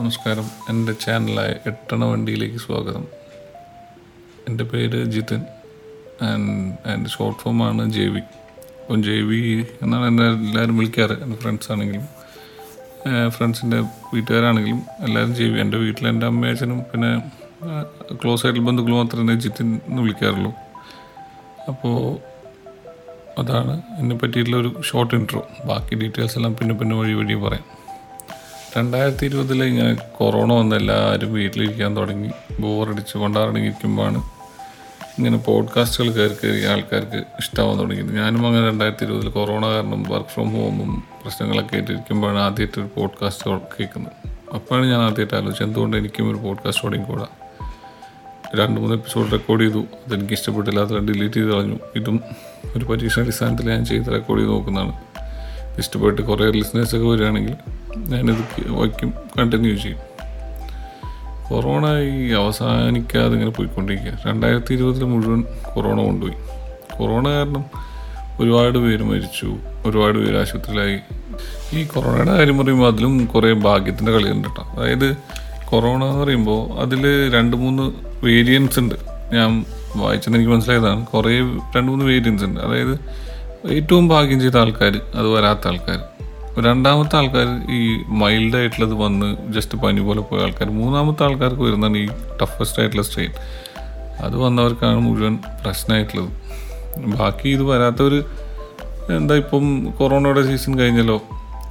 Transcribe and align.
നമസ്കാരം. 0.00 0.46
എന്റെ 0.68 0.92
ചാനലായ 1.02 1.50
എട്ടണ 1.70 2.04
വണ്ടിയിലേക്ക് 2.10 2.58
സ്വാഗതം. 2.58 3.02
എന്റെ 4.48 4.64
പേര് 4.64 4.98
ജിതിൻ. 5.14 5.42
ആൻഡ് 6.28 6.52
എന്റെ 6.92 7.10
ഷോർട്ട് 7.14 7.38
ഫോമാണ് 7.40 7.82
ജെ 7.96 8.04
വി 8.14 8.22
അപ്പം 8.80 9.02
ജെ 9.06 9.16
വി 9.28 9.40
എന്നാണ് 9.82 10.06
എന്നെ 10.10 10.26
എല്ലാവരും 10.26 10.76
വിളിക്കാറ്. 10.78 11.16
എന്റെ 11.24 11.36
ഫ്രണ്ട്സ് 11.42 11.72
ആണെങ്കിലും 11.72 12.06
ഫ്രണ്ട്സിന്റെ 13.34 13.80
വീട്ടുകാരാണെങ്കിലും 14.14 14.80
എല്ലാവരും 15.06 15.34
ജെ 15.40 15.44
വി 15.44 15.60
എന്റെ 15.60 15.80
വീട്ടിൽ 15.84 16.08
എന്റെ 16.08 16.26
അമ്മയും 16.26 16.52
അച്ഛനും 16.52 16.80
പിന്നെ 16.92 17.10
ക്ലോസ് 18.22 18.46
ആയിട്ടുള്ള 18.46 18.66
ബന്ധുക്കൾ 18.68 18.94
മാത്രമേ 19.00 19.36
ജിതിൻ 19.46 19.80
എന്ന് 19.88 20.00
വിളിക്കാറുള്ളൂ. 20.02 20.52
അപ്പോൾ 21.72 21.98
അതാണ് 23.42 23.76
എന്നെ 23.98 24.16
പറ്റിയിട്ടുള്ള 24.16 24.56
ഒരു 24.56 24.72
ഷോർട്ട് 24.90 25.14
ഇൻട്രോ 25.14 25.42
ബാക്കി 25.64 25.94
ഡീറ്റെയിൽസ് 26.04 26.38
എല്ലാം 26.40 26.54
പിന്നെ 26.60 26.76
പിന്നെ 26.82 26.96
വഴി 26.96 27.12
വഴി 27.20 27.34
പറയാം. 27.34 27.79
രണ്ടായിരത്തി 28.78 29.26
ഇരുപതിൽ 29.26 29.64
ഇങ്ങനെ 29.64 29.94
കൊറോണ 29.94 30.52
വന്ന് 30.52 30.76
എല്ലാവരും 30.76 31.32
വീട്ടിലിരിക്കാൻ 31.32 31.96
തുടങ്ങി. 31.96 32.30
ബോറടിച്ച് 32.60 33.18
കൊണ്ടാടങ്ങിയിരിക്കുമ്പോഴാണ് 33.18 34.18
ഇങ്ങനെ 35.18 35.36
പോഡ്കാസ്റ്റുകൾ 35.36 36.10
കയറി 36.10 36.34
കയറി 36.34 36.64
ആൾക്കാർക്ക് 36.64 37.16
ഇഷ്ടമാവാൻ 37.16 37.78
തുടങ്ങിയത്. 37.78 38.16
ഞാനും 38.16 38.46
അങ്ങനെ 38.46 38.66
രണ്ടായിരത്തി 38.66 39.04
ഇരുപതിൽ 39.04 39.28
കൊറോണ 39.28 39.66
കാരണം 39.66 40.02
വർക്ക് 40.02 40.28
ഫ്രം 40.28 40.50
ഹോമും 40.50 41.04
പ്രശ്നങ്ങളൊക്കെ 41.22 41.74
ആയിട്ടിരിക്കുമ്പോഴാണ് 41.74 42.38
ആദ്യമായിട്ട് 42.38 42.80
ഒരു 42.80 43.00
പോഡ്കാസ്റ്റ് 43.00 43.50
കേൾക്കുന്നത്. 43.50 44.28
അപ്പോഴാണ് 44.54 44.86
ഞാൻ 44.86 45.00
ആദ്യമായിട്ട് 45.00 45.34
ആലോചിച്ചത് 45.34 45.66
എന്തുകൊണ്ട് 45.66 45.96
എനിക്കും 45.96 46.30
ഒരു 46.30 46.36
പോഡ്കാസ്റ്റ് 46.36 46.84
തുടങ്ങിക്കൂടാ 46.84 47.26
രണ്ട് 48.54 48.80
മൂന്ന് 48.80 48.96
എപ്പിസോഡ് 48.96 49.32
റെക്കോർഡ് 49.32 49.62
ചെയ്തു. 49.62 49.78
അതെനിക്ക് 49.78 50.32
ഇഷ്ടപ്പെട്ടില്ല. 50.32 50.80
അത് 50.80 50.98
ഡിലീറ്റ് 50.98 51.34
ചെയ്ത് 51.34 51.48
കളഞ്ഞു. 51.48 51.78
ഇതും 51.96 52.20
ഒരു 52.76 52.84
പരീക്ഷണ 52.84 53.22
അടിസ്ഥാനത്തിൽ 53.22 53.70
ഞാൻ 53.70 53.84
ചെയ്ത് 53.84 54.06
റെക്കോർഡ് 54.06 54.40
ചെയ്ത് 54.40 54.52
നോക്കുന്നതാണ്. 54.52 55.09
ഇഷ്ടപ്പെട്ട് 55.80 56.22
കുറേ 56.22 56.50
ലിസണേഴ്സൊക്കെ 56.50 57.06
വരികയാണെങ്കിൽ 57.06 57.54
ഞാനിത് 57.96 58.70
വയ്ക്കും 58.70 59.14
കണ്ടിന്യൂ 59.38 59.76
ചെയ്യും. 59.76 59.98
കൊറോണ 61.48 61.98
ഈ 61.98 62.30
അവസാനിക്കാതെ 62.30 63.32
ഇങ്ങനെ 63.32 63.50
പോയിക്കൊണ്ടിരിക്കുക. 63.50 64.18
രണ്ടായിരത്തി 64.26 64.74
ഇരുപതിൽ 64.74 65.04
മുഴുവൻ 65.04 65.44
കൊറോണ 65.74 66.02
കൊണ്ടുപോയി. 66.02 66.34
കൊറോണ 66.98 67.28
കാരണം 67.28 67.64
ഒരുപാട് 68.40 68.78
പേര് 68.78 69.02
മരിച്ചു 69.02 69.56
ഒരുപാട് 69.86 70.18
പേര് 70.18 70.36
ആശുപത്രിയിലായി. 70.36 70.98
ഈ 71.72 71.84
കൊറോണയുടെ 71.84 72.36
കാര്യം 72.36 72.58
പറയുമ്പോൾ 72.58 72.86
അതിലും 72.86 73.26
കുറേ 73.26 73.52
ഭാഗ്യത്തിന്റെ 73.52 74.12
കളിയുണ്ട് 74.12 74.48
കേട്ടോ. 74.48 74.62
അതായത് 74.62 75.16
കൊറോണ 75.64 76.04
എന്ന് 76.04 76.18
പറയുമ്പോൾ 76.24 76.80
അതിൽ 76.80 77.32
രണ്ട് 77.34 77.56
മൂന്ന് 77.56 77.92
വേരിയൻസ് 78.24 78.78
ഉണ്ട്. 78.78 78.94
ഞാൻ 79.32 79.64
വായിച്ചെന്ന് 79.96 80.38
എനിക്ക് 80.38 80.52
മനസ്സിലായതാണ്. 80.52 81.06
കുറേ 81.06 81.38
രണ്ട് 81.76 81.88
മൂന്ന് 81.88 82.04
വേരിയൻസ് 82.04 82.44
ഉണ്ട്. 82.44 82.60
അതായത് 82.60 83.00
ഏറ്റവും 83.68 84.08
ഭാഗ്യം 84.08 84.40
ചെയ്ത 84.40 84.56
ആൾക്കാർ 84.56 85.00
അത് 85.14 85.28
വരാത്ത 85.28 85.68
ആൾക്കാർ 85.68 85.98
രണ്ടാമത്തെ 86.60 87.16
ആൾക്കാർ 87.16 87.70
ഈ 87.70 88.04
മൈൽഡ് 88.08 88.56
ആയിട്ടുള്ളത് 88.56 88.92
വന്ന് 88.92 89.52
ജസ്റ്റ് 89.52 89.78
പനി 89.78 90.00
പോലെ 90.00 90.20
പോയ 90.20 90.42
ആൾക്കാർ 90.42 90.70
മൂന്നാമത്തെ 90.70 91.24
ആൾക്കാർക്ക് 91.24 91.60
വരുന്നതാണ് 91.60 91.96
ഈ 91.96 92.06
ടഫസ്റ്റ് 92.42 92.80
ആയിട്ടുള്ള 92.80 93.02
സ്ട്രെയിൻ 93.02 93.32
അത് 94.20 94.36
വന്നവർക്കാണ് 94.36 94.96
മുഴുവൻ 94.96 95.38
പ്രശ്നമായിട്ടുള്ളത് 95.64 96.30
ബാക്കി 97.06 97.48
ഇത് 97.48 97.62
വരാത്തവർ 97.62 98.24
എന്താ 99.10 99.34
ഇപ്പം 99.34 99.92
കൊറോണയുടെ 99.98 100.42
സീസൺ 100.42 100.78
കഴിഞ്ഞല്ലോ. 100.78 101.22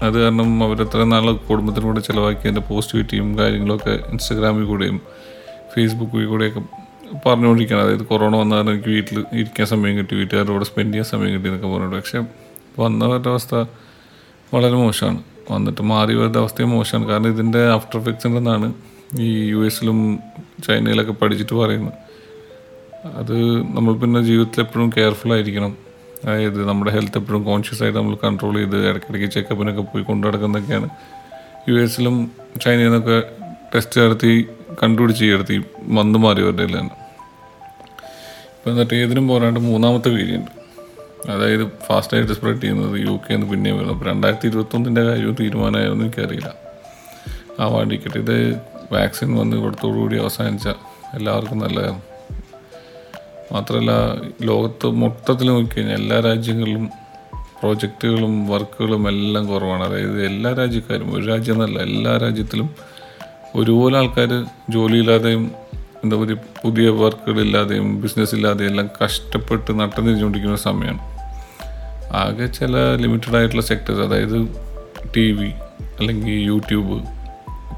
അത് 0.04 0.24
കാരണം 0.24 0.64
അവരെത്ര 0.64 1.04
നാൾ 1.04 1.36
കുടുംബത്തിനൂടെ 1.36 2.00
ചിലവാക്കി 2.00 2.40
അതിന്റെ 2.40 2.62
പോസിറ്റിവിറ്റിയും 2.62 3.38
കാര്യങ്ങളൊക്കെ 3.38 4.00
ഇൻസ്റ്റഗ്രാമിൽ 4.12 4.64
കൂടെയും 4.64 5.02
ഫേസ്ബുക്കിൽ 5.76 6.26
കൂടെയൊക്കെ 6.26 6.62
പറഞ്ഞുകൊണ്ടിരിക്കുകയാണ് 7.26 7.88
അതായത് 7.88 8.06
കൊറോണ 8.06 8.36
വന്നാൽ 8.36 8.70
എനിക്ക് 8.70 8.90
വീട്ടിൽ 8.90 9.20
ഇരിക്കാൻ 9.34 9.68
സമയം 9.68 9.98
കിട്ടി 9.98 10.16
വീട്ടുകാരുടെ 10.16 10.52
കൂടെ 10.52 10.66
സ്പെൻഡ് 10.66 10.94
ചെയ്യാൻ 10.94 11.06
സമയം 11.06 11.34
കിട്ടി 11.34 11.50
എന്നൊക്കെ 11.50 11.68
പറഞ്ഞിട്ട്. 11.68 11.96
പക്ഷേ 11.96 12.24
വന്നവരുടെ 12.80 13.30
അവസ്ഥ 13.30 13.56
വളരെ 14.54 14.74
മോശമാണ്. 14.74 15.24
വന്നിട്ട് 15.52 15.82
മാറി 15.82 16.16
വരുന്ന 16.16 16.38
അവസ്ഥയും 16.38 16.70
മോശമാണ്. 16.70 17.10
കാരണം 17.10 17.28
ഇതിന്റെ 17.28 17.70
ആഫ്റ്റർ 17.70 18.00
എഫക്ട്സ് 18.00 18.28
ഉണ്ടെന്നാണ് 18.28 18.74
ഈ 19.20 19.50
യു 19.50 19.66
എസിലും 19.66 20.20
ചൈനയിലൊക്കെ 20.68 21.12
പഠിച്ചിട്ട് 21.12 21.54
പറയുന്നത്. 21.54 21.94
അത് 23.06 23.58
നമ്മൾ 23.58 23.94
പിന്നെ 23.94 24.22
ജീവിതത്തിൽ 24.22 24.62
എപ്പോഴും 24.62 24.90
കെയർഫുൾ 24.90 25.34
ആയിരിക്കണം. 25.34 25.78
അതായത് 26.24 26.68
നമ്മുടെ 26.68 26.92
ഹെൽത്ത് 26.92 27.18
എപ്പോഴും 27.18 27.44
കോൺഷ്യസ് 27.44 27.84
ആയിട്ട് 27.84 28.00
നമ്മൾ 28.00 28.18
കൺട്രോൾ 28.24 28.56
ചെയ്ത് 28.56 28.90
ഇടയ്ക്കിടയ്ക്ക് 28.90 29.28
ചെക്കപ്പിനൊക്കെ 29.28 29.82
പോയി 29.82 30.04
കൊണ്ടു 30.04 30.28
നടക്കുന്നതൊക്കെയാണ്. 30.28 30.90
യു 31.70 31.74
എസിലും 31.74 32.32
ചൈനയിൽ 32.62 32.84
നിന്നൊക്കെ 32.84 33.24
ടെസ്റ്റ് 33.76 34.02
നടത്തി 34.02 34.46
കണ്ടുപിടിച്ച് 34.84 35.26
എടുത്തി 35.26 35.64
വന്ന് 35.82 36.20
മാറിയവരുടെ 36.20 36.64
എല്ലാം 36.64 36.99
ഇപ്പം 38.60 38.72
എന്നിട്ട് 38.72 38.94
ഏതിനും 38.94 39.28
പോരാണ്ട് 39.28 39.60
മൂന്നാമത്തെ 39.60 40.10
വേരിയന്റ്. 40.10 40.52
അതായത് 41.32 41.68
ഫാസ്റ്റായിട്ട് 41.88 42.34
സ്പ്രെഡ് 42.34 42.62
ചെയ്യുന്നത് 42.62 43.02
യു 43.02 43.20
കെ 43.30 43.34
എന്ന് 43.34 43.48
പിന്നെയും 43.48 43.76
വരുന്നു. 43.78 43.94
അപ്പോൾ 43.94 44.10
രണ്ടായിരത്തി 44.10 44.48
ഇരുപത്തൊന്നിന്റെ 44.48 45.04
കാര്യവും 45.04 45.38
തീരുമാനമായിരുന്നു 45.40 46.06
എനിക്കറിയില്ല. 46.06 46.54
ആ 47.60 47.66
വാണ്ടിക്കട്ട്. 47.66 48.18
ഇത് 48.18 48.56
വാക്സിൻ 48.92 49.36
വന്ന് 49.36 49.58
ഇവിടത്തോടുകൂടി 49.58 50.18
അവസാനിച്ച 50.18 50.68
എല്ലാവർക്കും 51.14 51.60
നല്ലതാണ്. 51.60 52.02
മാത്രമല്ല 53.54 53.92
ലോകത്ത് 54.42 54.88
മൊത്തത്തിൽ 54.88 55.48
നോക്കിക്കഴിഞ്ഞാൽ 55.48 55.96
എല്ലാ 55.96 56.20
രാജ്യങ്ങളിലും 56.20 56.90
പ്രോജക്റ്റുകളും 57.60 58.48
വർക്കുകളും 58.48 59.08
എല്ലാം 59.08 59.48
കുറവാണ്. 59.48 59.84
അതായത് 59.84 60.26
എല്ലാ 60.26 60.54
രാജ്യക്കാരും 60.54 61.14
ഒരു 61.14 61.26
രാജ്യം 61.26 61.54
എന്നല്ല 61.54 61.80
എല്ലാ 61.80 62.18
രാജ്യത്തിലും 62.18 62.70
ഒരുപോലെ 63.56 63.98
ആൾക്കാർ 63.98 64.46
ജോലിയില്ലാതെയും 64.70 65.52
എന്താ 66.04 66.16
പറയുക 66.16 66.40
പുതിയ 66.62 66.90
വർക്കുകളില്ലാതെയും 66.90 67.88
ബിസിനസ് 68.02 68.36
ഇല്ലാതെയും 68.36 68.70
എല്ലാം 68.72 68.90
കഷ്ടപ്പെട്ട് 69.00 69.72
നട്ടം 69.80 70.02
തിരിച്ചുകൊണ്ടിരിക്കുന്ന 70.06 70.60
സമയമാണ്. 70.68 71.02
ആകെ 72.22 72.48
ചില 72.60 72.78
ലിമിറ്റഡ് 73.04 73.38
ആയിട്ടുള്ള 73.38 73.64
സെക്ടേഴ്സ് 73.72 74.04
അതായത് 74.08 74.38
ടി 75.16 75.26
വി 75.32 75.50
അല്ലെങ്കിൽ 76.00 76.38
യൂട്യൂബ് 76.52 76.98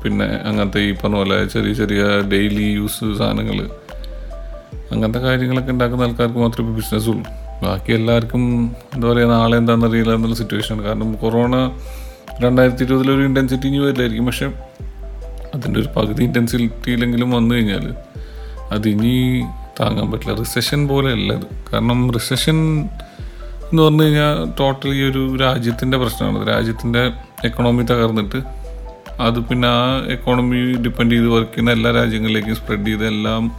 പിന്നെ 0.03 0.27
അങ്ങനത്തെ 0.49 0.81
ഈ 0.89 0.91
പറഞ്ഞ 0.91 1.15
പോലെ 1.15 1.37
ചെറിയ 1.45 1.73
ചെറിയ 1.73 2.03
ഡെയിലി 2.33 2.67
യൂസ് 2.79 3.05
സാധനങ്ങൾ 3.19 3.57
അങ്ങനത്തെ 4.93 5.19
കാര്യങ്ങളൊക്കെ 5.19 5.71
ഉണ്ടാക്കുന്ന 5.71 6.03
ആൾക്കാർക്ക് 6.03 6.39
മാത്രമേ 6.39 6.63
ഇപ്പോൾ 6.63 6.77
ബിസിനസ് 6.79 7.09
ഉള്ളൂ. 7.09 7.25
ബാക്കി 7.63 7.91
എല്ലാവർക്കും 7.93 8.43
എന്താ 8.95 9.05
പറയുക 9.07 9.29
നാളെ 9.31 9.55
എന്താണെന്ന് 9.57 9.87
അറിയില്ല 9.87 10.13
എന്നുള്ള 10.17 10.35
സിറ്റുവേഷനാണ് 10.35 10.83
കാരണം 10.87 11.09
കൊറോണ 11.23 11.55
രണ്ടായിരത്തി 12.43 12.83
ഇരുപതിലൊരു 12.83 13.23
ഇന്റൻസിറ്റി 13.29 13.67
ഇനി 13.67 13.79
വരില്ലായിരിക്കും. 13.85 14.25
പക്ഷെ 14.25 14.47
അതിന്റെ 15.55 15.79
ഒരു 15.79 15.87
പകുതി 15.87 16.23
ഇന്റൻസിറ്റിയിലെങ്കിലും 16.23 17.31
വന്നു 17.31 17.55
കഴിഞ്ഞാൽ 17.55 17.95
അതിനി 18.71 19.43
താങ്ങാൻ 19.79 20.11
പറ്റില്ല. 20.11 20.33
റിസഷൻ 20.33 20.87
പോലെയല്ല 20.87 21.33
അത് 21.33 21.45
കാരണം 21.73 22.11
റിസഷൻ 22.11 22.81
എന്ന് 23.71 23.83
പറഞ്ഞു 23.83 24.03
കഴിഞ്ഞാൽ 24.03 24.51
ടോട്ടലി 24.59 25.11
ഒരു 25.11 25.35
രാജ്യത്തിന്റെ 25.35 25.97
പ്രശ്നമാണ്. 25.97 26.47
രാജ്യത്തിന്റെ 26.47 27.11
എക്കണോമി 27.43 27.83
തകർന്നിട്ട് 27.83 28.61
അത് 29.19 29.39
പിന്നെ 29.39 29.67
ആ 29.67 29.97
എക്കോണമി 30.07 30.73
ഡിപ്പെൻഡ് 30.73 31.11
ചെയ്ത് 31.11 31.27
വർക്ക് 31.27 31.49
ചെയ്യുന്ന 31.49 31.71
എല്ലാ 31.71 31.91
രാജ്യങ്ങളിലേക്കും 31.91 32.55
സ്പ്രെഡ് 32.55 32.87
ചെയ്ത് 32.87 33.07
എല്ലാം 33.07 33.51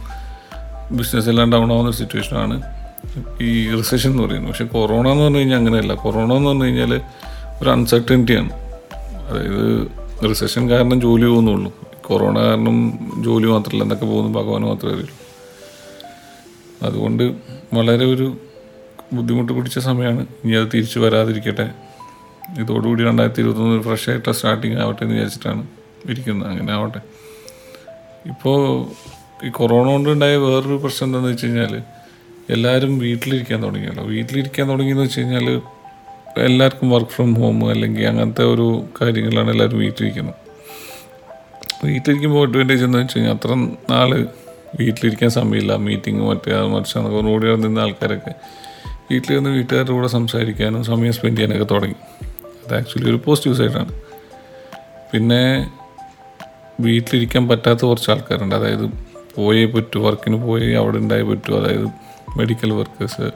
ബിസിനസ് 0.91 1.29
എല്ലാം 1.29 1.51
ഡൗൺ 1.51 1.73
ആവുന്ന 1.73 1.91
സിറ്റുവേഷനാണ് 1.91 2.61
ഈ 3.41 3.75
റിസഷൻ 3.75 4.11
എന്ന് 4.11 4.23
പറയുന്നത്. 4.23 4.51
പക്ഷേ 4.51 4.65
കൊറോണ 4.65 5.07
എന്ന് 5.07 5.23
പറഞ്ഞു 5.23 5.37
കഴിഞ്ഞാൽ 5.37 5.57
അങ്ങനെയല്ല. 5.57 5.93
കൊറോണ 5.93 6.33
എന്ന് 6.33 6.49
പറഞ്ഞു 6.49 6.63
കഴിഞ്ഞാൽ 6.63 7.01
ഒരു 7.61 7.69
അൺസർട്ടനിറ്റിയാണ് 7.69 8.53
അതായത് 9.29 9.87
റിസഷൻ 10.29 10.69
കാരണം 10.69 11.01
ജോലി 11.01 11.25
പോകുന്നുള്ളൂ. 11.25 11.82
കൊറോണ 12.05 12.39
കാരണം 12.39 12.99
ജോലി 13.23 13.47
മാത്രമല്ല 13.47 13.83
എന്നൊക്കെ 13.83 14.05
പോകുന്നു 14.05 14.39
ഭഗവാൻ 14.39 14.61
മാത്രമേ 14.61 14.93
അറിയുള്ളൂ. 14.93 15.15
അതുകൊണ്ട് 16.83 17.23
വളരെ 17.73 18.05
ഒരു 18.05 18.37
ബുദ്ധിമുട്ട് 19.13 19.53
പിടിച്ച 19.53 19.79
സമയമാണ്. 19.79 20.25
ഇനി 20.45 20.53
അത് 20.53 20.67
തിരിച്ചു 20.73 20.99
വരാതിരിക്കട്ടെ. 20.99 21.71
ഇതോടുകൂടി 22.59 23.03
രണ്ടായിരത്തി 23.03 23.41
ഇരുപത്തൊന്ന് 23.41 23.83
ഫ്രഷ് 23.83 24.09
ആയിട്ട് 24.09 24.31
സ്റ്റാർട്ടിങ് 24.31 24.77
ആവട്ടെ 24.77 25.03
എന്ന് 25.03 25.15
വിചാരിച്ചിട്ടാണ് 25.15 25.67
ഇരിക്കുന്നത്. 26.09 26.49
അങ്ങനെ 26.49 26.73
ആവട്ടെ. 26.73 27.01
ഇപ്പോൾ 28.25 28.59
ഈ 29.45 29.49
കൊറോണ 29.49 29.85
കൊണ്ടുണ്ടായ 29.87 30.35
വേറൊരു 30.35 30.75
പ്രശ്നം 30.75 31.07
എന്താണെന്ന് 31.07 31.31
വെച്ച് 31.31 31.45
കഴിഞ്ഞാൽ 31.45 31.81
എല്ലാവരും 32.49 32.99
വീട്ടിലിരിക്കാൻ 32.99 33.63
തുടങ്ങിയല്ലോ. 33.63 34.03
വീട്ടിലിരിക്കാൻ 34.03 34.69
തുടങ്ങിയെന്ന് 34.69 35.03
വെച്ച് 35.03 35.19
കഴിഞ്ഞാൽ 35.19 35.61
എല്ലാവർക്കും 36.37 36.89
വർക്ക് 36.89 37.11
ഫ്രം 37.11 37.33
ഹോം 37.33 37.69
അല്ലെങ്കിൽ 37.69 38.07
അങ്ങനത്തെ 38.07 38.43
ഒരു 38.43 38.85
കാര്യങ്ങളാണ് 39.01 39.51
എല്ലാവരും 39.51 39.79
വീട്ടിലിരിക്കുന്നത്. 39.79 40.42
വീട്ടിലിരിക്കുമ്പോൾ 41.83 42.47
അഡ്വാന്റേജ് 42.47 42.83
എന്ന് 42.83 42.97
വെച്ച് 42.97 43.17
കഴിഞ്ഞാൽ 43.17 43.33
അത്ര 43.33 43.53
നാൾ 43.93 44.27
വീട്ടിലിരിക്കാൻ 44.79 45.29
സമയമില്ല. 45.29 45.75
മീറ്റിംഗ് 45.75 46.23
മറ്റേ 46.23 46.61
മറിച്ചാണ് 46.61 47.25
റോഡിൽ 47.25 47.55
നിന്ന 47.55 47.79
ആൾക്കാരൊക്കെ 47.79 48.33
വീട്ടിൽ 49.11 49.35
നിന്ന് 49.35 49.49
വീട്ടുകാരുടെ 49.49 49.91
കൂടെ 49.91 50.07
സംസാരിക്കാനും 50.07 50.83
സമയം 50.83 51.13
സ്പെൻഡ് 51.13 51.37
ചെയ്യാനൊക്കെ 51.37 51.73
തുടങ്ങി. 51.73 51.95
അത് 52.45 52.75
ആക്ച്വലി 52.75 53.09
ഒരു 53.09 53.21
പോസിറ്റീവ് 53.25 53.55
സൈഡാണ് 53.55 53.93
പിന്നെ 55.13 55.71
വീട്ടിലിരിക്കാൻ 56.79 57.47
പറ്റാത്ത 57.47 57.79
കുറച്ച് 57.79 58.11
ആൾക്കാരുണ്ട്. 58.11 58.55
അതായത് 58.55 58.89
പോയേ 59.35 59.65
പറ്റൂ 59.65 60.01
വർക്കിന് 60.01 60.43
പോയി 60.43 60.71
അവിടെ 60.71 60.97
ഉണ്ടായി 60.97 61.23
പറ്റൂ. 61.23 61.59
അതായത് 61.59 61.87
മെഡിക്കൽ 62.37 62.73
വർക്കേഴ്സ് 62.73 63.31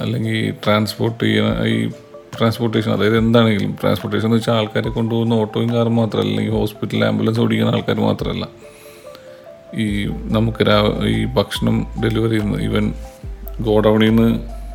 അല്ലെങ്കിൽ 0.00 0.50
ട്രാൻസ്പോർട്ട് 0.64 1.24
ചെയ്യുന്ന 1.24 1.64
ഈ 1.66 1.90
ട്രാൻസ്പോർട്ടേഷൻ 2.36 2.90
അതായത് 2.92 3.18
എന്താണെങ്കിലും 3.18 3.72
ട്രാൻസ്പോർട്ടേഷൻ 3.80 4.26
എന്ന് 4.26 4.36
വെച്ചാൽ 4.36 4.56
ആൾക്കാരെ 4.60 4.90
കൊണ്ടുപോകുന്ന 4.90 5.34
ഓട്ടോയും 5.34 5.70
കാറും 5.74 5.96
മാത്രമല്ല 5.96 6.30
അല്ലെങ്കിൽ 6.30 6.54
ഹോസ്പിറ്റൽ 6.60 7.04
ആംബുലൻസ് 7.04 7.40
ഓടിക്കുന്ന 7.40 7.70
ആൾക്കാർ 7.70 7.98
മാത്രമല്ല. 8.00 8.44
ഈ 9.82 9.86
നമുക്ക് 10.36 10.62
രാ 10.68 10.76
ഈ 11.14 11.24
ഭക്ഷണം 11.38 11.86
ഡെലിവറി 12.04 12.36
ചെയ്യുന്ന 12.36 12.60
ഈവൻ 12.62 12.84
ഗോഡൗണിൽ 13.60 14.08
നിന്ന് 14.08 14.28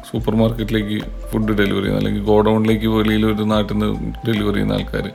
സൂപ്പർ 0.10 0.36
മാർക്കറ്റിലേക്ക് 0.36 0.98
ഫുഡ് 1.30 1.54
ഡെലിവറി 1.60 1.84
ചെയ്യുന്ന 1.84 2.02
അല്ലെങ്കിൽ 2.02 2.24
ഗോഡൗണിലേക്ക് 2.24 2.88
വെളിയിൽ 2.88 3.24
ഒരു 3.26 3.46
നാട്ടിൽ 3.54 3.74
നിന്ന് 3.74 3.88
ഡെലിവറി 4.28 4.54
ചെയ്യുന്ന 4.54 4.74
ആൾക്കാർ 4.74 5.06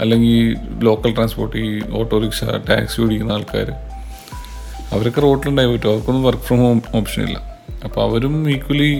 അല്ലെങ്കിൽ 0.00 0.36
ലോക്കൽ 0.84 1.10
ട്രാൻസ്പോർട്ട് 1.14 1.56
ഈ 1.56 1.70
ഓട്ടോറിക്ഷ 2.00 2.44
ടാക്സി 2.68 3.00
ഓടിക്കുന്ന 3.04 3.32
ആൾക്കാർ 3.32 3.70
അവരൊക്കെ 4.92 5.20
റോട്ടിലുണ്ടായി 5.20 5.68
പറ്റും 5.72 5.90
അവർക്കൊന്നും 5.90 6.24
വർക്ക് 6.24 6.42
ഫ്രം 6.42 6.58
ഹോം 6.58 6.82
ഓപ്ഷൻ 6.94 7.22
ഇല്ല. 7.28 7.38
അപ്പോൾ 7.84 8.00
അവരും 8.08 8.34
ഈക്വലി 8.50 8.90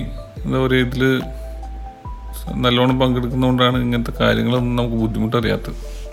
എന്താ 0.45 0.59
പറയുക 0.59 0.85
ഇതിൽ 0.87 1.03
നല്ലോണം 2.51 2.99
പങ്കെടുക്കുന്നതുകൊണ്ടാണ് 2.99 3.77
ഇങ്ങനത്തെ 3.77 4.23
കാര്യങ്ങളൊന്നും 4.23 4.75
നമുക്ക് 4.75 4.95
ബുദ്ധിമുട്ടറിയാത്തത്. 4.95 6.03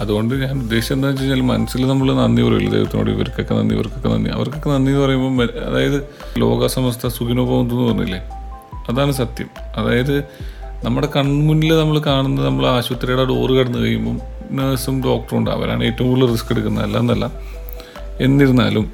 അതുകൊണ്ട് 0.00 0.34
ഞാൻ 0.34 0.58
ഉദ്ദേശിച്ചത് 0.58 0.98
എന്താ 0.98 1.08
വെച്ച് 1.08 1.24
കഴിഞ്ഞാൽ 1.24 1.40
മനസ്സിൽ 1.40 1.86
നമ്മൾ 1.86 2.14
നന്ദി 2.14 2.42
പറയുള്ളൂ 2.42 2.72
ദൈവത്തിനോട് 2.72 3.10
ഇവർക്കൊക്കെ 3.10 3.54
നന്ദി 3.54 3.74
ഇവർക്കൊക്കെ 3.74 4.08
നന്ദി. 4.08 4.30
അവർക്കൊക്കെ 4.30 4.70
നന്ദി 4.70 4.92
എന്ന് 4.92 5.04
പറയുമ്പോൾ 5.04 5.48
അതായത് 5.66 6.08
ലോകസമസ്ത 6.38 7.06
സുഖിനോപം 7.06 7.60
എന്ന് 7.60 7.74
പറഞ്ഞില്ലേ? 7.74 8.18
അതാണ് 8.88 9.12
സത്യം. 9.12 9.50
അതായത് 9.76 10.18
നമ്മുടെ 10.84 11.08
കൺമുന്നിൽ 11.16 11.78
നമ്മൾ 11.78 11.98
കാണുന്നത് 11.98 12.46
നമ്മൾ 12.46 12.66
ആശുപത്രിയുടെ 12.66 13.24
ഡോറ് 13.24 13.50
കടന്നു 13.50 13.78
കഴിയുമ്പം 13.78 14.20
നേഴ്സും 14.50 15.02
ഡോക്ടറും 15.02 15.38
ഉണ്ട്. 15.38 15.50
അവരാണ് 15.50 15.84
ഏറ്റവും 15.84 16.08
കൂടുതൽ 16.08 16.30
റിസ്ക് 16.30 16.52
എടുക്കുന്നത്. 16.52 16.84
അല്ലെന്നല്ല. 16.84 17.32
എന്നിരുന്നാലും 18.20 18.92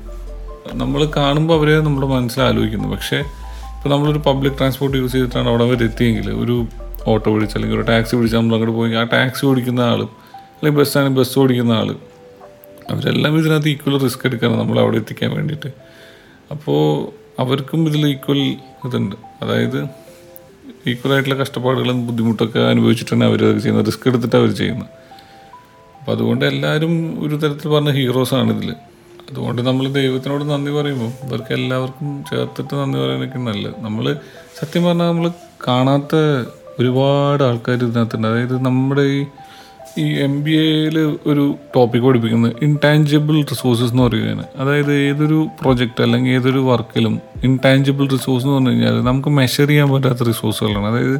നമ്മൾ 0.73 1.11
കാണുമ്പോൾ 1.17 1.55
അവരെ 1.55 1.81
നമ്മുടെ 1.81 2.07
മനസ്സിൽ 2.07 2.43
ആലോചിക്കുന്നു. 2.43 2.89
പക്ഷേ 2.89 3.23
ഇപ്പോൾ 3.85 3.93
നമ്മളൊരു 3.95 4.21
പബ്ലിക് 4.27 4.55
ട്രാൻസ്പോർട്ട് 4.59 4.99
യൂസ് 4.99 5.13
ചെയ്തിട്ടാണ് 5.15 5.49
അവിടെ 5.51 5.65
വരെ 5.71 5.85
എത്തിയെങ്കിൽ 5.89 6.27
ഒരു 6.43 6.55
ഓട്ടോ 7.13 7.27
വിളിച്ച് 7.35 7.57
അല്ലെങ്കിൽ 7.57 7.77
ഒരു 7.79 7.85
ടാക്സി 7.91 8.15
വിളിച്ച് 8.19 8.37
നമ്മൾ 8.37 8.55
അങ്ങോട്ട് 8.57 8.75
പോയി 8.79 8.95
ആ 9.01 9.03
ടാക്സി 9.15 9.43
ഓടിക്കുന്ന 9.49 9.81
ആളും 9.89 10.11
അല്ലെങ്കിൽ 10.55 10.79
ബസ്സാണെങ്കിൽ 10.81 11.19
ബസ് 11.21 11.35
ഓടിക്കുന്ന 11.43 11.73
ആൾ 11.81 11.89
അവരെല്ലാം 12.93 13.35
ഇതിനകത്ത് 13.39 13.69
ഈക്വൽ 13.73 13.97
റിസ്ക് 14.05 14.25
എടുക്കണം 14.29 14.57
നമ്മൾ 14.59 14.79
അവിടെ 14.85 14.97
എത്തിക്കാൻ 15.03 15.31
വേണ്ടിയിട്ട്. 15.37 15.71
അപ്പോൾ 16.55 16.81
അവർക്കും 17.43 17.83
ഇതിൽ 17.91 18.07
ഈക്വൽ 18.15 18.41
ഇതുണ്ട്. 18.89 19.17
അതായത് 19.43 19.79
ഈക്വൽ 20.93 21.13
ആയിട്ടുള്ള 21.17 21.39
കഷ്ടപ്പാടുകളും 21.43 22.01
ബുദ്ധിമുട്ടൊക്കെ 22.07 22.63
അനുഭവിച്ചിട്ടാണ് 22.73 23.27
അവർ 23.31 23.43
ചെയ്യുന്നത് 23.61 23.87
റിസ്ക് 23.91 24.09
എടുത്തിട്ട് 24.13 24.37
അവർ 24.43 24.51
ചെയ്യുന്നത്. 24.63 24.91
അപ്പോൾ 26.01 26.13
അതുകൊണ്ട് 26.17 26.47
എല്ലാവരും 26.53 26.95
ഒരു 27.27 27.35
തരത്തിൽ 27.45 27.69
പറഞ്ഞ 27.77 27.93
ഹീറോസാണ് 28.01 28.51
ഇതിൽ 28.57 28.73
അതുകൊണ്ട് 29.31 29.63
നമ്മൾ 29.63 29.93
ദൈവത്തിനോട് 29.93 30.45
നന്ദി 30.51 30.71
പറയുമ്പോൾ 30.71 31.11
ഇവർക്ക് 31.27 31.53
എല്ലാവർക്കും 31.53 32.25
ചേർത്തിട്ട് 32.31 32.75
നന്ദി 32.75 32.99
പറയാനൊക്കെ 32.99 33.39
നല്ലത്. 33.39 33.75
നമ്മൾ 33.81 34.17
സത്യം 34.61 34.85
പറഞ്ഞാൽ 34.85 35.07
നമ്മൾ 35.07 35.31
കാണാത്ത 35.69 36.15
ഒരുപാട് 36.81 37.43
ആൾക്കാർ 37.45 37.75
ഇതിനകത്തുണ്ട്. 37.75 38.29
അതായത് 38.29 38.67
നമ്മുടെ 38.67 39.03
ഈ 39.03 39.27
ഈ 40.03 40.05
എം 40.19 40.45
ബി 40.45 40.51
എയിൽ 40.51 40.99
ഒരു 41.27 41.55
ടോപ്പിക് 41.77 42.03
പഠിപ്പിക്കുന്നത് 42.03 42.53
ഇൻടാഞ്ചിബിൾ 42.63 43.37
റിസോഴ്സസ് 43.51 43.91
എന്ന് 43.91 44.03
പറയുകയാണ്. 44.03 44.45
അതായത് 44.57 44.93
ഏതൊരു 44.93 45.49
പ്രൊജക്റ്റ് 45.61 46.03
അല്ലെങ്കിൽ 46.03 46.31
ഏതൊരു 46.31 46.59
വർക്കിലും 46.59 47.21
ഇൻടാഞ്ചിബിൾ 47.45 48.07
റിസോഴ്സ് 48.09 48.45
എന്ന് 48.47 48.57
പറഞ്ഞു 48.57 48.71
കഴിഞ്ഞാൽ 48.71 48.97
നമുക്ക് 49.01 49.29
മെഷർ 49.29 49.69
ചെയ്യാൻ 49.69 49.91
പറ്റാത്ത 49.93 50.23
റിസോഴ്സുകളാണ് 50.23 50.87
അതായത് 50.87 51.17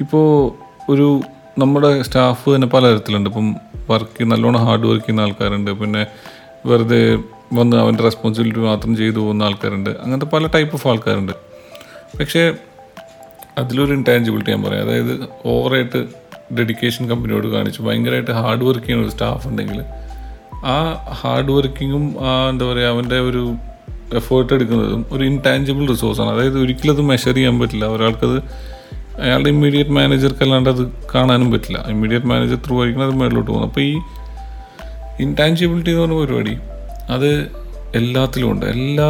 ഇപ്പോൾ 0.00 0.26
ഒരു 0.92 1.20
നമ്മുടെ 1.58 2.02
സ്റ്റാഫ് 2.02 2.54
തന്നെ 2.54 2.68
പലതരത്തിലുണ്ട്. 2.68 3.30
ഇപ്പം 3.30 3.56
വർക്ക് 3.90 4.24
നല്ലോണം 4.32 4.60
ഹാർഡ് 4.66 4.86
വർക്ക് 4.86 5.04
ചെയ്യുന്ന 5.04 5.20
ആൾക്കാരുണ്ട്. 5.20 5.70
പിന്നെ 5.70 6.06
വെറുതെ 6.66 7.18
വന്ന് 7.52 7.76
അവന്റെ 7.76 8.02
റെസ്പോൺസിബിലിറ്റി 8.02 8.60
മാത്രം 8.60 8.96
ചെയ്തു 8.96 9.18
പോകുന്ന 9.18 9.42
ആൾക്കാരുണ്ട്. 9.42 9.90
അങ്ങനത്തെ 9.90 10.26
പല 10.26 10.46
ടൈപ്പ് 10.46 10.74
ഓഫ് 10.74 10.88
ആൾക്കാരുണ്ട്. 10.88 11.32
പക്ഷേ 12.20 12.54
അതിലൊരു 13.58 13.92
ഇൻടാഞ്ചിബിലിറ്റി 13.92 14.50
ഞാൻ 14.50 14.62
പറയാം. 14.62 14.82
അതായത് 14.82 15.28
ഓവറായിട്ട് 15.46 16.24
ഡെഡിക്കേഷൻ 16.54 17.08
കമ്പനിയോട് 17.10 17.46
കാണിച്ച് 17.46 17.82
ഭയങ്കരമായിട്ട് 17.82 18.30
ഹാർഡ് 18.30 18.64
വർക്ക് 18.64 18.80
ചെയ്യുന്ന 18.80 19.04
ഒരു 19.04 19.12
സ്റ്റാഫ് 19.12 19.48
ഉണ്ടെങ്കിൽ 19.48 19.82
ആ 20.66 20.92
ഹാർഡ് 21.20 21.50
വർക്കിങ്ങും 21.50 22.14
ആ 22.20 22.48
എന്താ 22.48 22.64
പറയുക 22.66 22.86
അവന്റെ 22.86 23.18
ഒരു 23.20 23.54
എഫേർട്ട് 24.14 24.52
എടുക്കുന്നതും 24.54 25.06
ഒരു 25.12 25.24
ഇൻടാഞ്ചിബിൾ 25.24 25.88
റിസോഴ്സാണ് 25.88 26.30
അതായത് 26.30 26.58
ഒരിക്കലും 26.58 26.92
അത് 26.92 27.00
മെഷർ 27.00 27.34
ചെയ്യാൻ 27.34 27.60
പറ്റില്ല. 27.60 27.84
ഒരാൾക്കത് 27.84 28.38
അയാളുടെ 29.20 29.48
ഇമ്മീഡിയറ്റ് 29.48 29.90
മാനേജർക്ക് 29.90 30.42
അല്ലാണ്ട് 30.42 30.70
അത് 30.70 30.92
കാണാനും 31.14 31.52
പറ്റില്ല. 31.52 31.84
ഇമ്മീഡിയറ്റ് 31.88 32.26
മാനേജർ 32.26 32.56
ത്രൂ 32.66 32.80
ആയിരിക്കണം 32.80 33.06
അത് 33.06 33.14
മേളിലോട്ട് 33.14 33.50
പോകുന്നത്. 33.50 33.70
അപ്പോൾ 33.70 33.80
ഈ 33.80 33.94
ഇൻടാഞ്ചിബിലിറ്റി 35.20 35.90
എന്ന് 35.90 36.02
പറഞ്ഞ 36.02 36.20
പരിപാടി. 36.20 36.58
അത് 37.10 37.50
എല്ലാത്തിലും 37.94 38.50
ഉണ്ട്. 38.50 38.66
എല്ലാ 38.66 39.08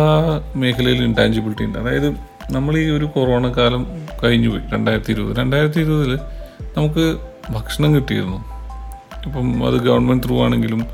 മേഖലയിലും 0.56 1.04
ഇൻടാഞ്ചിബിലിറ്റി 1.04 1.64
ഉണ്ട്. 1.64 1.78
അതായത് 1.78 2.08
നമ്മൾ 2.50 2.78
ഈ 2.78 2.90
ഒരു 2.90 3.04
കൊറോണ 3.04 3.48
കാലം 3.48 3.86
കഴിഞ്ഞു 4.24 4.48
പോയി. 4.48 4.60
രണ്ടായിരത്തി 4.72 5.12
ഇരുപത് 5.12 5.36
രണ്ടായിരത്തി 5.36 5.80
ഇരുപതിൽ 5.80 6.18
നമുക്ക് 6.76 7.16
ഭക്ഷണം 7.50 7.94
കിട്ടിയിരുന്നു. 7.94 8.44
ഇപ്പം 9.26 9.66
അത് 9.66 9.74
ഗവൺമെന്റ് 9.74 10.26
ത്രൂ 10.26 10.44
ആണെങ്കിലും 10.44 10.86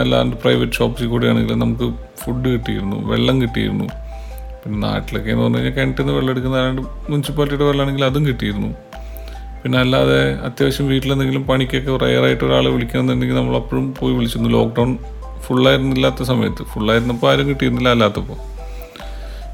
അല്ലാണ്ട് 0.00 0.36
പ്രൈവറ്റ് 0.36 0.72
ഷോപ്സിൽ 0.72 1.06
കൂടെ 1.06 1.26
ആണെങ്കിലും 1.26 1.58
നമുക്ക് 1.58 1.94
ഫുഡ് 2.16 2.48
കിട്ടിയിരുന്നു. 2.48 2.96
വെള്ളം 2.96 3.42
കിട്ടിയിരുന്നു. 3.42 3.84
പിന്നെ 4.64 4.88
നാട്ടിലൊക്കെ 4.88 5.30
എന്ന് 5.30 5.42
പറഞ്ഞു 5.42 5.58
കഴിഞ്ഞാൽ 5.58 5.74
കിണറ്റിൽ 5.74 6.02
നിന്ന് 6.02 6.16
വെള്ളം 6.16 6.30
എടുക്കുന്ന 6.30 6.56
അല്ലാണ്ട് 6.56 6.82
മുനിസിപ്പാലിറ്റിയുടെ 6.82 7.64
വെള്ളമാണെങ്കിൽ 7.64 8.04
അതും 8.04 8.26
കിട്ടിയിരുന്നു. 8.26 8.89
പിന്നെ 9.62 9.78
അല്ലാതെ 9.78 10.34
അത്യാവശ്യം 10.34 10.88
വീട്ടിലെന്തെങ്കിലും 10.88 11.46
പണിക്കൊക്കെ 11.46 11.96
റയറായിട്ട് 11.96 12.44
ഒരാളെ 12.44 12.70
വിളിക്കണമെന്നുണ്ടെങ്കിൽ 12.70 13.36
നമ്മൾ 13.36 13.56
അപ്പോഴും 13.56 13.94
പോയി 13.98 14.14
വിളിച്ചിരുന്നു. 14.14 14.50
ലോക്ക്ഡൗൺ 14.50 14.98
ഫുള്ളായിരുന്നില്ലാത്ത 15.46 16.22
സമയത്ത്. 16.22 16.62
ഫുള്ളായിരുന്നപ്പോൾ 16.62 17.32
ആരും 17.32 17.48
കിട്ടിയിരുന്നില്ല 17.48 17.88
അല്ലാത്തപ്പോൾ. 17.88 18.38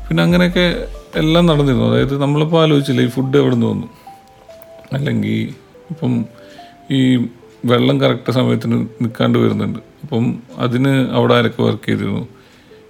പിന്നെ 0.09 0.23
അങ്ങനെയൊക്കെ 0.23 0.87
എല്ലാം 1.17 1.47
നടന്നിരുന്നു. 1.47 1.85
അതായത് 1.85 2.23
നമ്മളിപ്പോൾ 2.23 2.63
ആലോചിച്ചില്ല 2.63 3.01
ഈ 3.01 3.09
ഫുഡ് 3.09 3.37
എവിടെ 3.37 3.55
നിന്ന് 3.55 3.67
വന്നു? 3.67 3.89
അല്ലെങ്കിൽ 4.93 5.55
ഇപ്പം 5.91 6.25
ഈ 6.91 7.17
വെള്ളം 7.65 8.01
കറക്റ്റ് 8.01 8.33
സമയത്തിന് 8.33 8.87
നിൽക്കാണ്ട് 9.03 9.39
വരുന്നുണ്ട്. 9.39 9.79
അപ്പം 10.03 10.43
അതിന് 10.59 11.11
അവിടെ 11.13 11.35
ആരൊക്കെ 11.35 11.63
വർക്ക് 11.63 11.87
ചെയ്തിരുന്നു? 11.87 12.29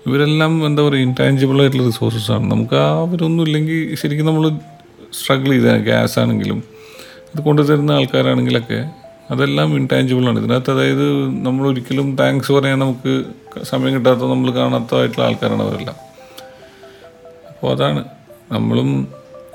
ഇവരെല്ലാം 0.07 0.67
എന്താ 0.67 0.83
പറയുക 0.83 1.03
ഇൻടാഞ്ചിബിൾ 1.03 1.61
ആയിട്ടുള്ള 1.61 1.87
റിസോഴ്സസ് 1.87 2.31
ആണ്. 2.31 2.51
നമുക്ക് 2.51 2.75
ആ 2.75 2.89
അവരൊന്നും 3.01 3.45
ഇല്ലെങ്കിൽ 3.45 3.95
ശരിക്കും 3.95 4.27
നമ്മൾ 4.27 4.51
സ്ട്രഗിൾ 5.13 5.51
ചെയ്ത 5.51 5.77
ഗ്യാസ് 5.77 6.19
ആണെങ്കിലും 6.19 6.76
ഇത് 7.35 7.41
കൊണ്ടുതരുന്ന 7.43 7.91
ആൾക്കാരാണെങ്കിലൊക്കെ 7.93 8.91
അതെല്ലാം 9.31 9.77
ഇൻടാഞ്ചിബിളാണ് 9.77 10.39
ഇതിനകത്ത് 10.39 10.71
അതായത് 10.71 11.29
നമ്മൾ 11.47 11.69
ഒരിക്കലും 11.69 12.17
താങ്ക്സ് 12.17 12.53
പറയാൻ 12.53 12.79
നമുക്ക് 12.79 13.25
സമയം 13.65 13.95
കിട്ടാത്ത 13.95 14.19
നമ്മൾ 14.19 14.51
കാണാത്തതായിട്ടുള്ള 14.51 15.25
ആൾക്കാരാണ് 15.25 15.63
അവരെല്ലാം. 15.63 15.97
അപ്പോൾ 17.49 17.73
അതാണ്. 17.73 18.05
നമ്മളും 18.53 19.09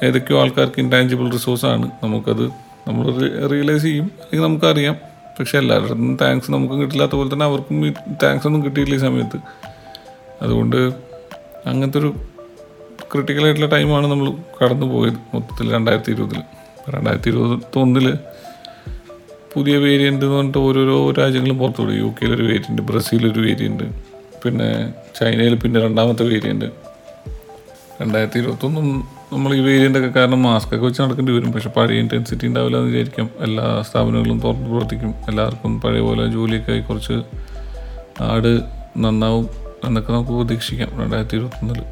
ഏതൊക്കെയോ 0.04 0.42
ആൾക്കാർക്ക് 0.42 0.80
ഇൻടാഞ്ചിബിൾ 0.80 1.32
റിസോഴ്സാണ് 1.32 1.92
നമുക്കത് 2.04 2.46
നമ്മൾ 2.88 3.12
റിയലൈസ് 3.48 3.84
ചെയ്യും. 3.84 4.04
അല്ലെങ്കിൽ 4.04 4.48
നമുക്കറിയാം. 4.48 4.96
പക്ഷെ 5.40 5.58
എല്ലാവരുടെ 5.58 6.16
താങ്ക്സ് 6.22 6.52
നമുക്കും 6.52 6.82
കിട്ടില്ലാത്ത 6.82 7.12
പോലെ 7.12 7.34
തന്നെ 7.34 7.46
അവർക്കും 7.46 7.88
ഈ 7.88 7.92
താങ്ക്സ് 8.24 8.48
ഒന്നും 8.48 8.66
കിട്ടിയില്ല 8.66 8.96
ഈ 8.96 8.98
സമയത്ത്. 8.98 9.38
അതുകൊണ്ട് 10.42 10.94
അങ്ങനത്തെ 11.66 12.00
ഒരു 12.00 12.16
ക്രിട്ടിക്കലായിട്ടുള്ള 13.14 13.70
ടൈമാണ് 13.70 14.08
നമ്മൾ 14.08 14.32
കടന്നു 14.64 14.86
പോയത് 14.86 15.14
മൊത്തത്തിൽ 15.14 15.72
രണ്ടായിരത്തി 15.72 16.12
ഇരുപതിൽ 16.12 16.42
രണ്ടായിരത്തി 16.90 17.30
ഇരുപത്തൊന്നിൽ 17.30 18.18
പുതിയ 19.54 19.78
വേരിയന്റ് 19.78 20.26
എന്ന് 20.26 20.38
പറഞ്ഞിട്ട് 20.38 20.58
ഓരോരോ 20.58 21.12
രാജ്യങ്ങളും 21.12 21.58
പുറത്തുവിടും. 21.58 21.98
യു 21.98 22.04
കെയിലൊരു 22.04 22.44
വേരിയന്റ് 22.44 22.82
ബ്രസീലൊരു 22.82 23.40
വേരിയന്റ് 23.40 23.84
പിന്നെ 24.46 24.94
ചൈനയിൽ 25.20 25.56
പിന്നെ 25.56 25.80
രണ്ടാമത്തെ 25.82 26.24
വേരിയന്റ് 26.24 26.66
രണ്ടായിരത്തി 28.02 28.40
ഇരുപത്തൊന്നും 28.40 29.08
നമ്മൾ 29.34 29.56
ഈ 29.56 29.60
വേരിയന്റ് 29.60 30.00
ഒക്കെ 30.00 30.10
കാരണം 30.10 30.44
മാസ്ക് 30.44 30.76
ഒക്കെ 30.76 30.86
വെച്ച് 30.86 31.02
നടക്കേണ്ടി 31.02 31.34
വരും. 31.34 31.52
പക്ഷേ 31.52 31.70
പഴയ 31.70 32.00
ഇന്റൻസിറ്റി 32.00 32.48
ഉണ്ടാവില്ല 32.48 32.78
എന്ന് 32.78 32.90
വിചാരിക്കാം. 32.90 33.30
എല്ലാ 33.40 33.82
സ്ഥാപനങ്ങളും 33.82 34.40
തുറന്ന് 34.40 34.66
പ്രവർത്തിക്കും. 34.66 35.14
എല്ലാവർക്കും 35.28 35.82
പഴയ 35.82 36.00
പോലെ 36.00 36.28
ജോലിയൊക്കെ 36.28 36.72
ആയി 36.72 36.82
കുറച്ച് 36.82 37.14
ആട് 38.22 38.62
നന്നാവും 38.98 39.50
എന്നൊക്കെ 39.86 40.14
നമുക്ക് 40.14 40.32
പ്രതീക്ഷിക്കാം 40.32 40.90
രണ്ടായിരത്തി 41.02 41.36
ഇരുപത്തൊന്നിൽ 41.38 41.84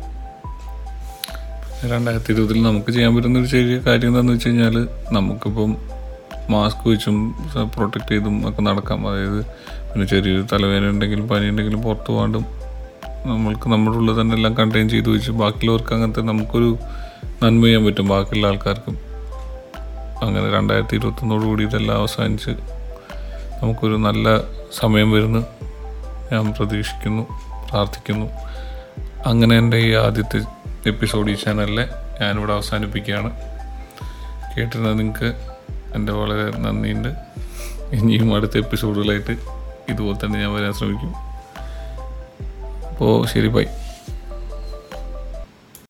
രണ്ടായിരത്തി 1.88 2.31
ഇരുപതിൽ 2.33 2.57
നമുക്ക് 2.62 2.91
ചെയ്യാൻ 2.91 3.12
പറ്റുന്ന 3.15 3.39
ഒരു 3.39 3.50
ചെറിയ 3.51 3.75
കാര്യം 3.86 4.07
എന്താണെന്ന് 4.07 4.33
വെച്ച് 4.33 4.48
കഴിഞ്ഞാൽ 4.48 4.75
നമുക്കിപ്പം 5.12 5.71
മാസ്ക് 6.53 6.89
വെച്ചും 6.89 7.17
പ്രൊട്ടക്ട് 7.75 8.09
ചെയ്തും 8.09 8.50
ഒക്കെ 8.50 8.62
നടക്കാം. 8.62 9.07
അതായത് 9.07 9.39
പിന്നെ 9.91 10.05
ചെറിയൊരു 10.07 10.43
തലവേദന 10.53 10.89
ഉണ്ടെങ്കിലും 10.89 11.27
പനി 11.27 11.45
ഉണ്ടെങ്കിലും 11.51 11.81
പുറത്തു 11.81 12.12
പോകാണ്ടും 12.12 12.45
നമ്മൾക്ക് 13.25 13.69
നമ്മുടെ 13.69 13.98
ഉള്ളിൽ 13.98 14.21
തന്നെ 14.21 14.36
എല്ലാം 14.36 14.53
കണ്ടെയ്ൻ 14.59 14.89
ചെയ്ത് 14.89 15.09
വെച്ച് 15.09 15.31
ബാക്കിയുള്ളവർക്ക് 15.31 15.93
അങ്ങനത്തെ 15.95 16.21
നമുക്കൊരു 16.21 16.69
നന്മ 17.43 17.63
ചെയ്യാൻ 17.63 17.86
പറ്റും 17.86 18.07
ബാക്കിയുള്ള 18.07 18.48
ആൾക്കാർക്കും. 18.48 18.98
അങ്ങനെ 20.25 20.51
രണ്ടായിരത്തി 20.57 20.95
ഇരുപത്തൊന്നോട് 20.95 21.45
കൂടി 21.45 21.63
ഇതെല്ലാം 21.63 21.98
അവസാനിച്ച് 21.98 22.53
നമുക്കൊരു 23.62 23.95
നല്ല 23.95 24.38
സമയം 24.71 25.12
വരുന്നു 25.12 25.43
ഞാൻ 26.31 26.53
പ്രതീക്ഷിക്കുന്നു 26.57 27.24
പ്രാർത്ഥിക്കുന്നു. 27.69 28.29
അങ്ങനെ 29.25 29.57
എന്റെ 29.57 29.77
ഈ 29.77 29.93
ആദ്യത്തെ 30.05 30.39
എപ്പിസോഡ് 30.88 31.31
ഈ 31.31 31.33
ചാനലിലെ 31.33 31.89
ഞാനിവിടെ 32.21 32.53
അവസാനിപ്പിക്കുകയാണ്. 32.53 33.31
കേട്ടിരുന്ന 34.57 34.93
നിങ്ങൾക്ക് 34.93 35.33
എന്റെ 35.95 36.12
വളരെ 36.12 36.57
നന്ദിയുണ്ട്. 36.57 37.09
ഇനിയും 37.91 38.36
അടുത്ത 38.36 38.57
എപ്പിസോഡുകളായിട്ട് 38.57 39.31
ഇതുപോലെ 39.89 40.25
തന്നെ 40.25 40.39
ഞാൻ 40.39 40.53
വരാൻ 40.53 40.74
ശ്രമിക്കും. 40.74 41.15
അപ്പോൾ 42.89 43.27
ശരി 43.27 43.48
ബൈ. 43.48 43.65